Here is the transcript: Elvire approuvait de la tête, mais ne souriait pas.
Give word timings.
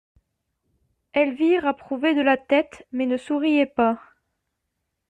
Elvire 1.13 1.67
approuvait 1.67 2.15
de 2.15 2.21
la 2.23 2.35
tête, 2.35 2.87
mais 2.91 3.05
ne 3.05 3.17
souriait 3.17 3.67
pas. 3.67 4.01